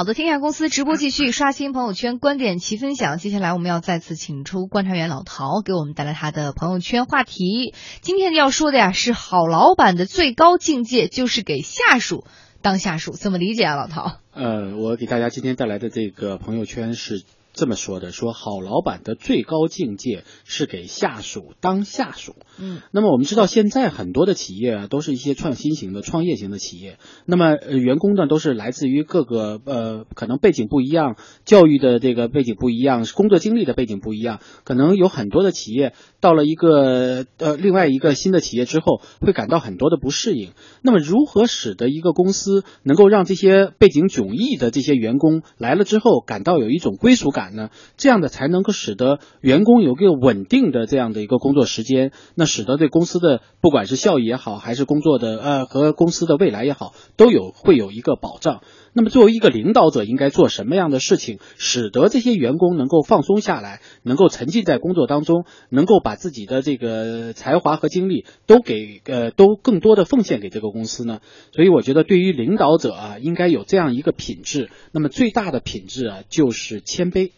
[0.00, 3.18] 好的，天下公司直播继续刷新朋友圈，观点齐分享。
[3.18, 7.74] 接下来我们要再次请出观察员老陶，给我们带来他的朋友圈话题。
[8.00, 12.24] 今天要说的呀，是好老板的最高境界就是给下属
[12.62, 14.12] 当下属，怎么理解啊，老陶？
[14.32, 17.22] 呃，我给大家今天带来的这个朋友圈是。
[17.52, 22.36] 这么说的，说好老板的最高境界是给下属当下属。
[22.58, 26.98] 嗯，那么我们知道现在很多的企业啊，都是一些创新型的、创业型的企业。
[27.26, 40.52] 那么呃，员工呢都是来自于各个呃，可能背景不一样，教育的这个背景不一样，工作经历的背景不一样，可能有很多的企业到了一个呃另外一个新的企业之后，会感到很多的不适应。
[40.82, 47.39] 那么如何使得一个公司能够让这些背景迥异的这些员工来了之后，感到有一种归属感？
[47.48, 58.60] 呢，这样的才能够使得员工有个稳定的这样的一个工作时间，那使得对公司的不管是效益也好，还是工作的呃和公司的未来也好，都有会有一个保障。
[58.92, 71.20] 那么作为一个领导者，应该做什么样的事情，使得这些员工能够放松下来，能够沉浸在工作当中，能够把自己的这个才华和精力都给呃都更多的奉献给这个公司呢？
[71.52, 74.70] 所以我觉得，对于领导者啊，应该有这样一个品质。
[74.90, 77.29] 那么最大的品质啊，就是谦卑。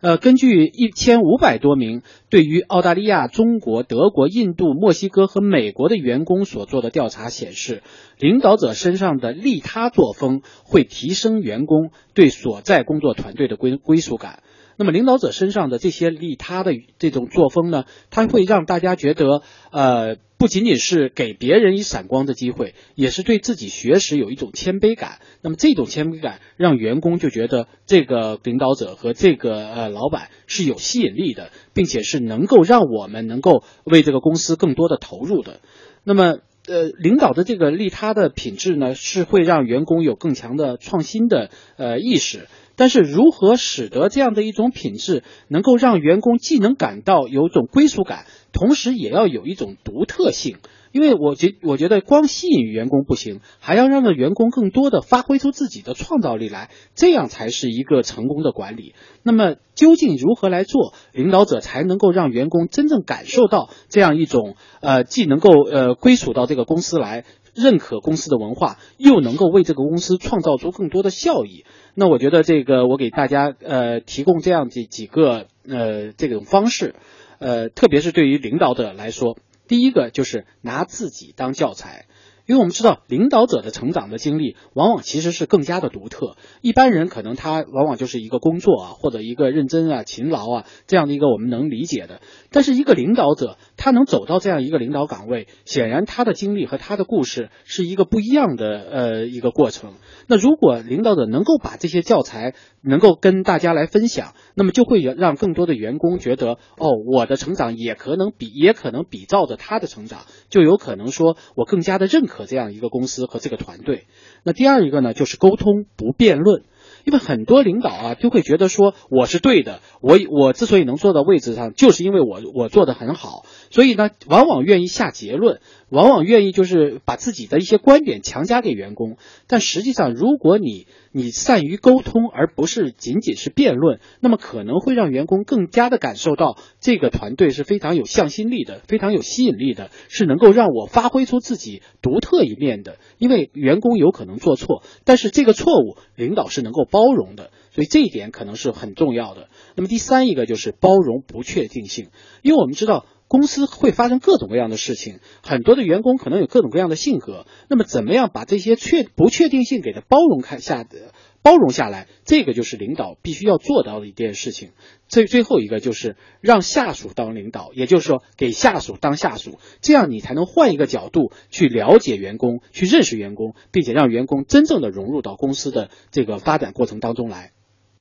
[0.00, 7.82] 呃，根据一千五百多名对于澳大利亚、中国、德国、印度、墨西哥和美国的员工所做的调查显示，
[8.16, 14.44] 领导者身上的利他作风会提升员工对所在工作团队的归归属感。
[14.78, 25.18] 那么，领导者身上的这些利他的这种作风呢，它会让大家觉得，呃，不仅仅是给别人以闪光的机会，也是对自己学识有一种谦卑感。
[25.42, 35.58] 那么，这种谦卑感让员工就觉得这个领导者和这个呃老板是有吸引力的，并且是能够让我们能够为这个公司更多的投入的。
[36.04, 42.46] 那么，呃，领导的这个利他的品质呢，是会让员工有更强的创新的呃意识。
[42.78, 50.58] 但是，如何使得这样的一种品质能够让员工既能感到有种归属感，同时也要有一种独特性？
[50.90, 58.94] 因为我觉我觉得光吸引员工不行，还要让员工更多的发挥出自己的创造力来，这样才是一个成功的管理。
[59.22, 67.24] 那么，究竟如何来做，领导者才能够让员工真正感受到这样一种呃，既能够呃归属到这个公司来？
[67.60, 71.64] 认可公司的文化，又能够为这个公司创造出更多的效益。
[71.94, 76.94] 那我觉得这个，我给大家呃提供这样几几个呃这种方式，
[77.38, 79.36] 呃，特别是对于领导者来说，
[79.66, 82.06] 第一个就是拿自己当教材。
[82.48, 86.38] 因为我们知道，领导者的成长的经历往往其实是更加的独特。
[86.62, 92.22] 一般人可能他往往就是一个工作啊，或者一个认真啊、勤劳啊这样的一个我们能理解的。
[92.50, 99.92] 但是一个领导者，他能走到这样一个领导岗位，显然他的经历和他的故事是一个不一样的呃一个过程。
[100.26, 112.37] 那如果领导者能够把这些教材能够跟大家来分享，那么就会让更多的员工觉得，哦，我的成长也可能比也可能比照着他的成长，就有可能说我更加的认可。
[112.38, 114.06] 和这样一个公司和这个团队，
[114.44, 116.62] 那第二一个呢，就是沟通不辩论，
[117.04, 125.60] 因为很多领导啊就会觉得说我是对的，我我之所以能坐到位置上，就是因为我我做的很好，所以呢，往往愿意下结论。
[125.90, 129.16] 往往愿意就是把自己的一些观点强加给员工，
[129.46, 142.98] 但实际上，如果你你善于沟通，而不是仅仅是辩论，那么可能会让员工更加的感受到这个团队是非常有向心力的，非常有吸引力的，是能够让我发挥出自己独特一面的。
[143.18, 149.48] 因为员工有可能做错，但是这个错误领导是能够包容的，所以这一点可能是很重要的。
[149.76, 152.08] 那么第三一个就是包容不确定性，
[152.42, 153.06] 因为我们知道。
[153.28, 157.46] 公司会发生各种各样的事情，很多的员工可能有各种各样的性格。
[157.68, 161.12] 那么，怎么样把这些确不确定性给它包容开下的
[161.42, 162.08] 包容下来？
[162.24, 164.70] 这个就是领导必须要做到的一件事情。
[165.08, 177.52] 最最后一个就是让下属当领导，也就是说给下属当下属，这样你才能换一个角度去了解员工，去认识员工，并且让员工真正的融入到公司的这个发展过程当中来。